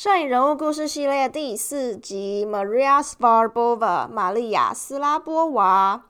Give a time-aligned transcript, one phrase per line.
[0.00, 6.04] 摄影人物故事系列第四集：Maria Svarbova（ 玛丽亚·斯拉波娃）。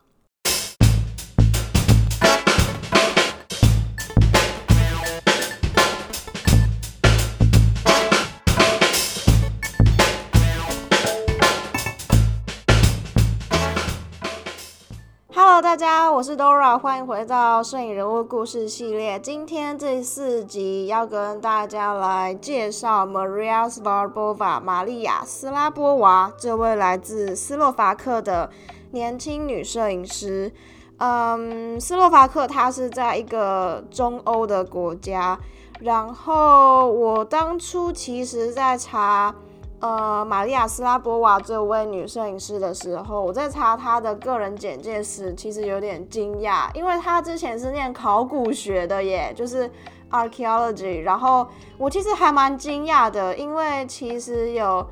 [15.78, 19.16] 大家，我是 Dora，欢迎回到摄影人物故事系列。
[19.20, 28.50] 今天这四集要跟大家来介绍 Maria Svarbova 玛丽亚·斯拉波娃这位来自斯洛伐克的
[28.90, 30.52] 年轻女摄影师。
[30.96, 35.38] 嗯，斯洛伐克它是在一个中欧的国家。
[35.78, 39.32] 然后我当初其实在查。
[39.80, 49.70] 呃，玛利亚·斯拉波娃这位女摄影师的时候，我在查她的个人简介时，其实有点惊讶，因为她之前是念考古学的耶，就是
[50.10, 51.02] archaeology。
[51.02, 51.46] 然后
[51.76, 54.84] 我其实还蛮惊讶的，因为其实有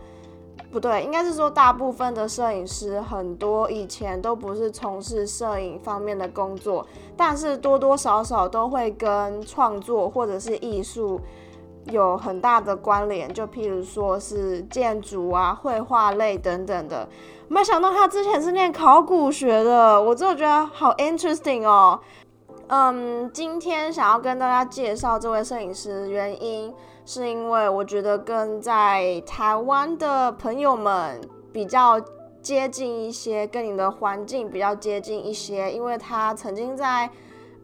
[0.70, 11.20] 不对，应该是说大部分的摄影师很多以前都不是从事摄影方面的工作，但是多多少少都会跟创作或者是艺术。
[11.90, 17.08] 有很大的关联，就譬如说是建筑啊、绘画类等等的。
[17.48, 22.00] 没想到他之前是念考古学的，我真的觉得好 interesting 哦。
[22.68, 31.20] 嗯，今天想要跟大家介绍这位摄影师，原因是因为我觉得跟在台湾的朋友们
[31.52, 32.00] 比较
[32.42, 37.08] 接近一些，跟你的环境比较接近一些，因为他曾经在。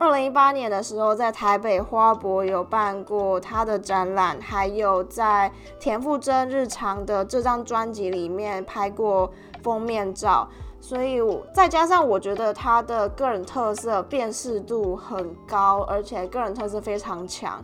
[0.02, 10.48] 二零一八年的时候，在台北花博有办过他的展览，还有在田馥甄日常的这张专辑里面拍过封面照，
[10.80, 11.20] 所以
[11.54, 17.62] 再加上我觉得他的个人特色辨识度很高，而且个人特色非常强，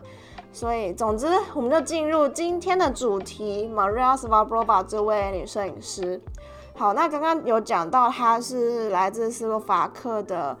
[0.53, 6.21] 所以总之我们就进入今天的主题，Maria Svarbova 这位女摄影师。
[6.73, 10.57] 好，那刚刚有讲到她是来自斯洛伐克的。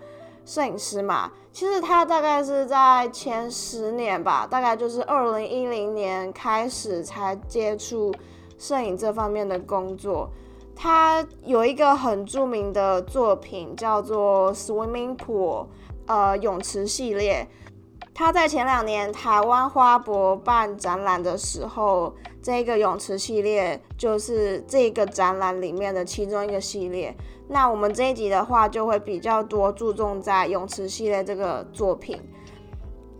[0.49, 8.11] 摄影师嘛，其实他大概是在前十年吧，大概就是二零一零年开始才接触
[8.57, 10.27] 摄影这方面的工作。
[10.75, 15.67] 他有一个很著名的作品叫做 Swimming Pool，
[16.07, 17.47] 呃，泳池系列。
[18.19, 22.13] 他在前两年台湾花博办展览的时候，
[22.43, 27.15] 这个泳池系列就是这个展览里面的其中一个系列。
[27.47, 32.21] 那我们这一集的话，就会比较多注重在泳池系列这个作品。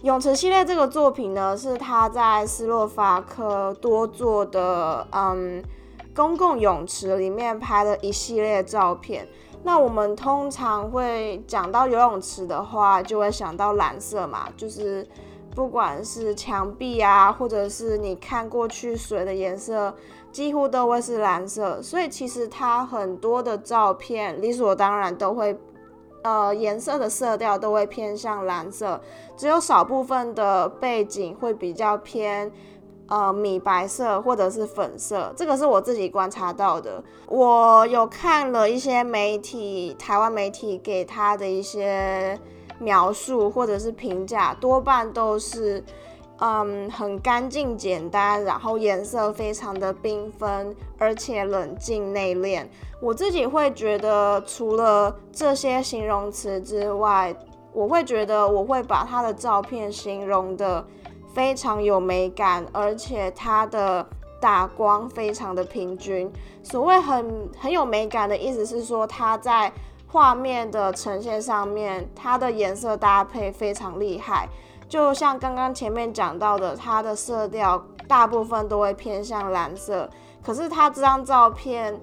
[0.03, 5.63] 泳池系列这个作品呢，是他在斯洛伐克多座的嗯
[6.13, 9.25] 公共泳池里面拍的一系列照片。
[9.61, 15.05] 那我们通常会讲到游泳池的话，就会想到蓝色嘛，就是
[15.53, 19.93] 不管是墙壁啊，或者是你看过去水的颜色，
[20.31, 21.81] 几乎都会是蓝色。
[21.81, 25.55] 所以其实它很多的照片理所当然都会，
[26.23, 28.99] 呃，颜色的色调都会偏向蓝色，
[29.35, 32.51] 只有少部分的背景会比较偏。
[33.09, 37.03] 呃，米白色或者是粉色，这个是我自己观察到的。
[37.25, 42.39] 我有看了一些媒体，台湾媒体给他的一些
[42.77, 45.83] 描述或者是评价，多半都是
[46.37, 52.63] 嗯很干净简单，然后颜色非常的缤纷，而且冷静内敛。
[53.01, 57.35] 我自己会觉得，除了这些形容词之外，
[57.73, 60.85] 我会觉得我会把他的照片形容的。
[61.39, 64.05] 非常有美感，而且它的
[64.41, 66.29] 打光非常的平均。
[66.61, 69.72] 所谓很很有美感的意思是说，它在
[70.05, 74.50] 画面的呈现上面，它的颜色搭配非常厉害。
[74.89, 80.09] 就像刚刚前面讲到的，它的色调大部分都会偏向蓝色，
[80.44, 81.97] 可是它这张照片。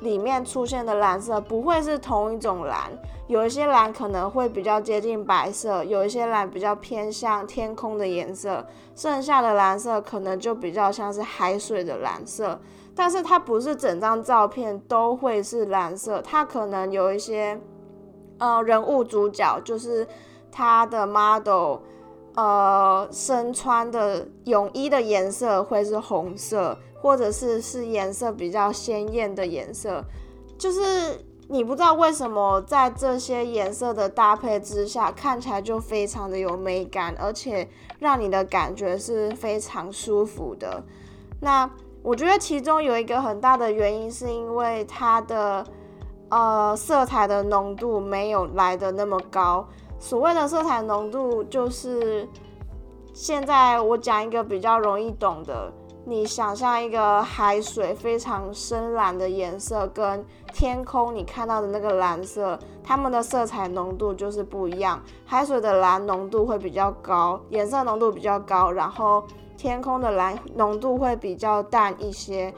[0.00, 2.90] 里面出现的蓝色不会是同一种蓝，
[3.26, 8.64] 有一些蓝可能会比较接近白色，有一些蓝比较偏向天空的颜色，
[8.94, 12.58] 剩下的蓝色可能就比较像是海水的蓝色。
[12.94, 17.60] 但是它不是整张照片都会是蓝色，它可能有一些
[18.38, 20.06] 呃人物主角，就是
[20.50, 21.78] 他的 model，
[22.34, 26.76] 呃身穿的泳衣的颜色会是红色。
[27.00, 30.04] 或者是是颜色比较鲜艳的颜色，
[30.58, 37.68] 就是你不知道为什么在这些颜色的搭配之下，看起来就非常的有美感，而且
[37.98, 40.82] 让你的感觉是非常舒服的。
[41.40, 41.70] 那
[42.02, 45.64] 我觉得其中有一个很大的原因，是因为它的
[46.28, 49.66] 呃色彩的浓度没有来的那么高。
[50.00, 52.28] 所谓的色彩浓度，就是
[53.12, 55.72] 现在我讲一个比较容易懂的。
[56.08, 60.24] 你想象一个海水非常深蓝的颜色，跟
[60.54, 64.98] 天空你看到的那个蓝色，它们的色彩浓度就是不一样。
[65.26, 69.22] 海水的蓝浓度会比较高，颜色浓度比较高，然后
[69.58, 72.54] 天空的蓝浓度会比较淡一些。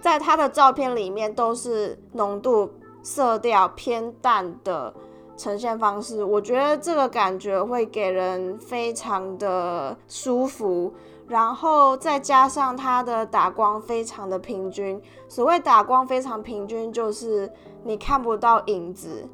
[0.00, 4.94] 在它的照片里面都是浓度色调偏淡的
[5.38, 10.92] 呈现方式，我觉得这个感觉会给人非常的舒服。
[11.28, 14.98] 然后再加上它的打光非常的平均，
[15.28, 17.52] 所谓打光非常平均，就是
[17.84, 19.28] 你看不到影子。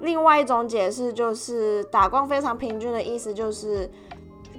[0.00, 3.90] 另外一种解释就是打光非常平均的意思就是，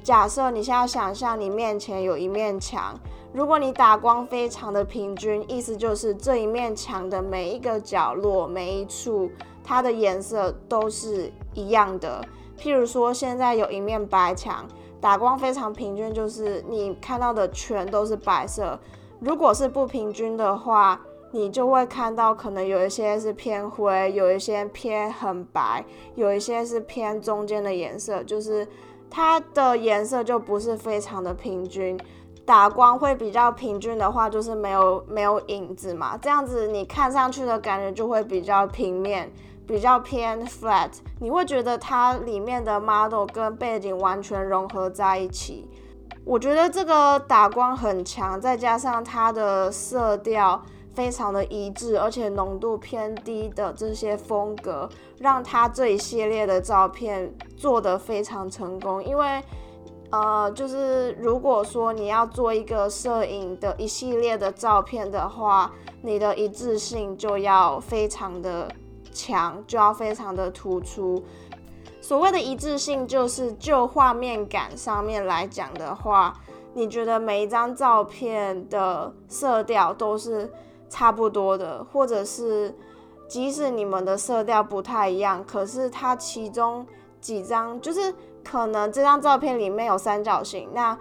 [0.04, 3.00] 假设你现在想象你面前有一面墙，
[3.32, 9.30] 如果你打光非常的平均，意思就是这一面墙的每一个角落、每一处，
[9.64, 12.24] 它的颜色都是一样的。
[12.58, 14.66] 譬如说现在有一面白墙。
[15.02, 18.80] 打光非常平均，就是你看到的全都是白色。
[19.20, 28.68] 如果是不平均的话，你就会看到可能有一些是偏灰，有一些偏很白，有一些是偏中间的颜色，就是
[29.10, 32.00] 它的颜色就不是非常的平均。
[32.46, 39.32] 打光会比较平均的话，就是没有没有影子嘛，这样子你看上去的感觉就会比较平面。
[39.68, 45.70] 比较偏 flat，你会觉得它里面的 model 跟背景完全融合在一起。
[46.26, 50.62] 我觉得这个打光很强，再加上它的色调
[50.94, 59.04] 非常的一致，而且浓度偏低的这些风格，让它这一系列的照片做得非常成功。
[59.04, 59.42] 因为，
[60.12, 65.72] 呃，就是如果说你要做一个摄影的一系列的照片的话，
[66.02, 68.70] 你的一致性就要非常的。
[69.12, 71.24] 强就要非常的突出。
[72.02, 76.34] 所谓的一致性，就是就画面感上面来讲的话，
[76.74, 80.52] 你觉得每一张照片的色调都是
[80.90, 82.76] 差不多的，或者是
[83.28, 86.86] 即使你们的色调不太一样，可是它其中
[87.20, 88.14] 几张就是
[88.44, 90.98] 可能这张照片里面有三角形，那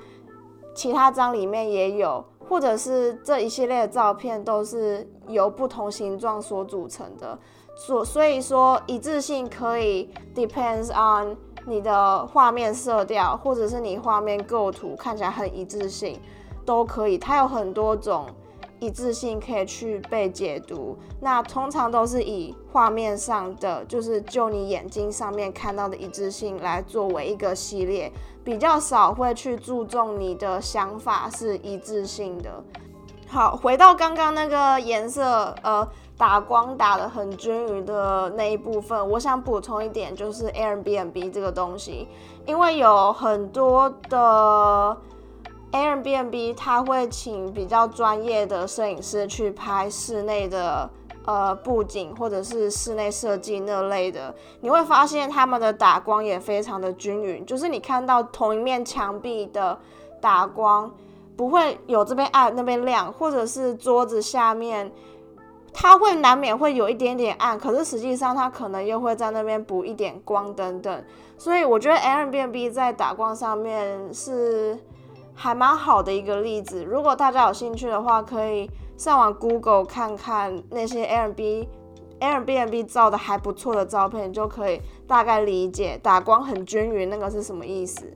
[0.75, 7.39] 其他张里面也有，或者是这一系列的照片都是由不同形状所组成的。
[7.75, 11.37] 所所以说一致性可以 depends on
[11.67, 16.19] 你的画面色调，或者是你画面构图看起来很一致性，
[16.65, 17.19] 都可以。
[17.19, 18.27] 它有很多种
[18.79, 20.97] 一致性可以去被解读。
[21.21, 28.11] 那通常都是以画面上的，就是就你眼睛上面看到的一致性来作为一个系列，
[28.43, 32.63] 比较少会去注重你的想法是一致性的。
[33.31, 35.87] 好，回到刚刚那个颜色，呃。
[36.19, 42.07] 打光打的很均匀的那一部分，我想补充一点，就是 Airbnb 这个东西，
[42.45, 44.95] 因为有很多的
[45.73, 50.91] Airbnb，他会请比较专业的摄影师去拍室内的
[51.25, 59.79] 呃布景或者是室内设计那类的，你会发现他们的打光也非常的均匀，就是你看到同一面墙壁的
[60.21, 60.93] 打光
[61.37, 64.91] 不会有这边暗那边亮，或者是桌子下面。
[65.73, 71.05] 它会难免会有一点点暗，可是实际上它可能又会在那边补一点光等等，
[71.39, 74.77] 所以我觉得 Airbnb 在打光上面是
[75.33, 76.83] 还蛮好的一个例子。
[76.83, 81.69] 如果大家有兴趣的话，可以上网 Google 看看那些 Airbnb
[82.19, 88.13] Airbnb 照的还不错的照片，就可以大概理解打光很均匀那个是什么意思。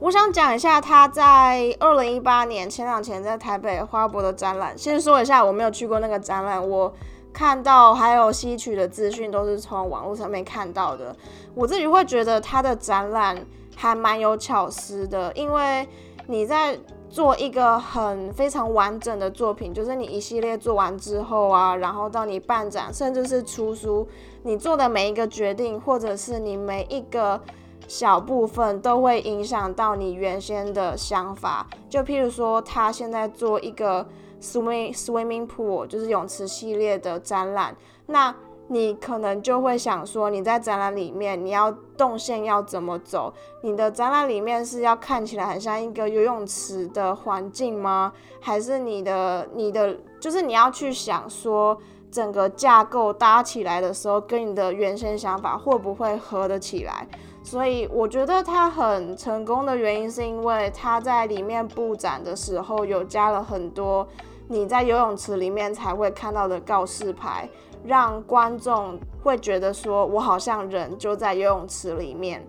[0.00, 4.78] 我想讲一下他在二零一八年前两前在台北花博的展览。
[4.78, 6.92] 先说一下，我没有去过那个展览，我
[7.32, 11.14] 看到还有吸取的资讯都是从网络上面看到的。
[11.52, 15.86] 我自己会觉得他的展览还蛮有巧思的，因为
[16.28, 16.78] 你在
[17.10, 24.06] 做一个很非常完整的作品，就是你一系列做完之后啊，然后到你办展，甚至是出书，
[24.44, 27.40] 你做的每一个决定，或者是你每一个。
[27.86, 34.06] 小部分都会影响到你原先的想法，就譬如说，他现在做一个
[34.40, 38.34] swimming swimming pool，就是泳池系列的展览，那
[38.70, 43.32] 你可能就会想说，你在展览里面你要动线要怎么走？
[43.62, 48.12] 你的展览里面是要看起来很像一个游泳池的环境吗？
[48.40, 51.78] 还是你的你的就是你要去想说，
[52.10, 57.08] 整个架构搭起来的时候，跟你的原先想法会不会合得起来？
[57.42, 64.06] 所以我觉得他很成功的原因，是因为他在里面布展的时候有加了很多
[64.48, 67.48] 你在游泳池里面才会看到的告示牌，
[67.84, 72.46] 让观众会觉得说我好像人就在游泳池里面。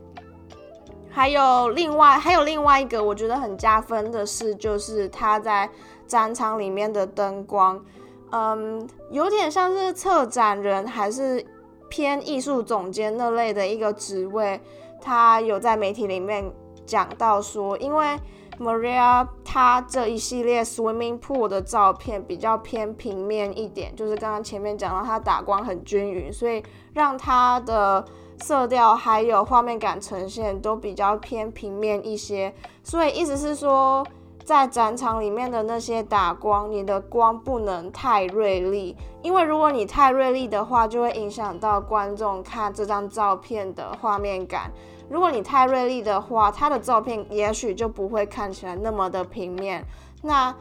[1.12, 5.70] 还有另外还有另外一个我觉得很加分的是，就是他在
[6.06, 7.84] 展场里面的灯光，
[8.32, 11.44] 嗯，有点像是策展人还是
[11.90, 14.60] 偏艺术总监那类的一个职位。
[15.02, 16.52] 他有在媒体里面
[16.86, 18.18] 讲到说，因为
[18.60, 26.62] Maria 她这一系列 swimming pool 的照片比较偏平面一点，就是刚刚前面讲到它打光很均匀，所以
[26.94, 28.04] 让它的
[28.40, 32.54] 色调还有画面感呈现都比较偏平面一些。
[32.84, 34.06] 所以意思是说，
[34.50, 44.72] 在展场里面的那些打光，你的光不能太锐利，因为如果你太锐利的话，就会影响到观众看这张照片的画面感。
[45.08, 49.86] 如果你太锐利的话，它的照片也许就不会看起来那么的平面。
[50.24, 50.52] 那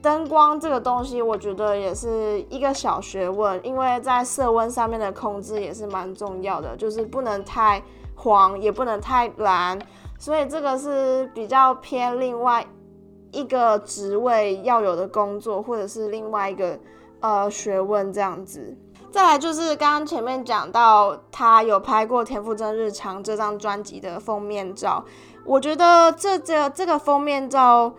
[0.00, 7.82] 灯光这个东西，我觉得也是一个小学问，因为在色温上面的控制也是蛮重要的，就是不能太
[8.14, 9.76] 黄，也不能太蓝。
[10.16, 12.64] 所以这个是比较偏另外
[13.32, 16.78] 一个职位要有的工作，或者是另外一个
[17.20, 18.76] 呃学问这样子。
[19.10, 25.04] 再来就是刚刚前面讲到，他有拍过田馥甄日常这张专辑的封面照，
[25.44, 27.92] 我觉得这这这个封面照，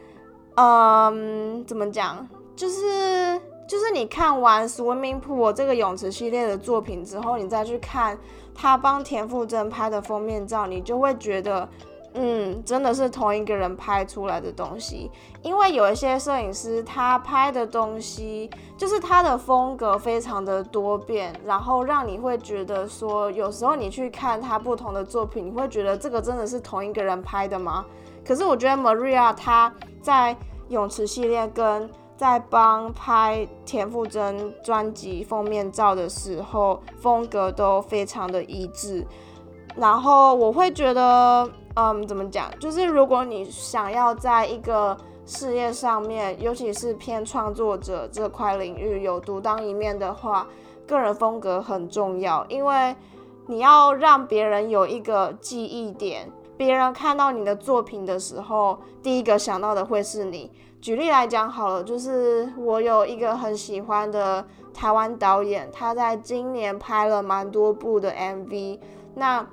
[0.56, 8.18] 嗯，怎么讲，就是就是你看完 Swimming Pool 这个泳池系列的作品之后，你再去看
[8.56, 11.68] 他帮田馥甄拍的封面照，你就会觉得。
[12.16, 15.10] 嗯，真的是同一个人拍出来的东西，
[15.42, 27.84] 因为有一些摄影师他拍的东西，就是他的风格非常的多变，然后让你会觉得说，有时候你去看他不同的作品，你会觉得这个真的是同一个人拍的吗？
[28.24, 30.38] 可是我觉得 Maria 他在
[30.70, 39.04] 泳池系列跟在帮拍田馥甄专辑封面照的时候，风格都非常的一致，
[39.76, 41.50] 然后我会觉得。
[41.76, 42.52] 嗯，怎么讲？
[42.60, 50.48] 就是如果你想要在一个事业上面，尤其是偏创作者这块领域有独当一面的话，
[50.86, 52.96] 个人风格很重要，因为
[53.48, 60.52] 你要让别人有一个记忆点，别人看到你的作品的时候，第一个想到的会是你。
[60.80, 68.80] 举例来讲好了，就是我有一个很喜欢的台湾导演，他在今年拍了蛮多部的 MV，
[69.16, 69.48] 那。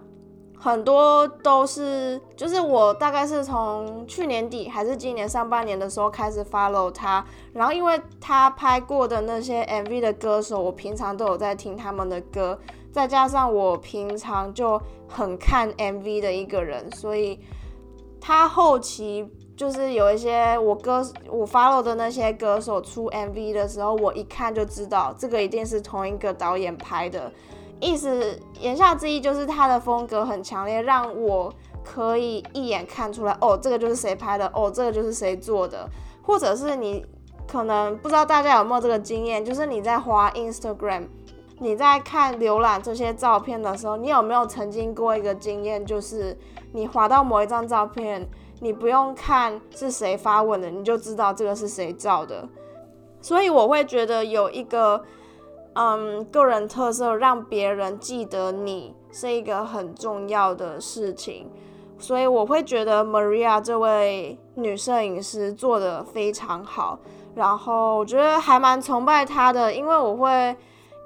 [0.63, 7.25] 很多都是，就是我大概是从去年底还是今年上半年的时候开始 follow 他，
[7.55, 12.59] 然后因为他拍过的那些 MV 的歌手，我平常都有在听他们的歌，
[12.93, 17.41] 再加上我平常就很看 MV 的一个人，所以
[18.21, 19.27] 他后期
[19.57, 27.33] 就是有一些我歌我 follow 的那些歌手出 MV 的时候，我一看就知道这个一定是同一个导演拍的。
[27.81, 31.51] 意思言下之意就是他的风格很强烈，让我
[31.83, 35.89] 可以一眼看出来，哦，这个就是谁拍的，哦，这个就是谁做的，
[36.23, 37.05] 或者是你
[37.49, 41.05] 可能不知道大家有没有这个经验，就是你在滑 Instagram，
[41.59, 46.37] 你在看浏览这些照片的时候，你有没有曾经过一个经验，就是
[46.73, 48.29] 你滑到某一张照片，
[48.61, 52.47] 你不用看是谁发文的，你就知道这个是谁照的，
[53.23, 55.03] 所以我会觉得有一个。
[55.75, 61.49] 嗯，个人特色让别人记得你是一个很重要的事情，
[61.99, 66.99] 所以我会觉得 Maria 这位女摄影师做的非常好，
[67.35, 70.57] 然后我觉得还蛮崇拜她的，因为我会，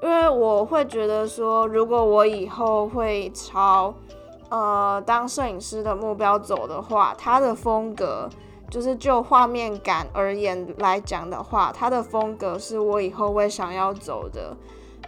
[0.03, 3.95] 因为我会觉得说，如果我以后会朝
[4.49, 8.29] 呃当摄影师的目标走的话，她的风格。
[8.71, 14.57] 就是就画面感而言来讲的话，它的风格是我以后会想要走的，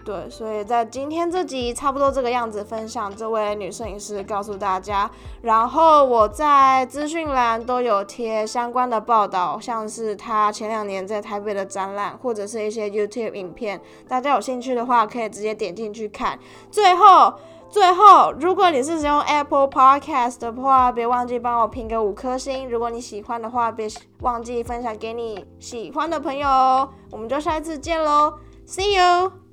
[0.05, 5.11] 对，所以在今天这集差不多这个样子分享这位女摄影师告诉大家，
[5.43, 16.39] 然后我在资讯栏都有贴相关的报道，像是她前两年在台北的展览，或者是一些 YouTube 影片，大家有兴趣的话可以直接点进去看。
[16.71, 17.35] 最后。
[17.69, 22.69] 最后，如果你是使用 Apple Podcast 的话，别忘记帮我评个五颗星。
[22.71, 23.89] 如果你喜欢的话，别
[24.21, 26.89] 忘记分享给你喜欢的朋友哦。
[27.11, 28.35] 我们就下一次见喽
[28.67, 29.46] ，See you。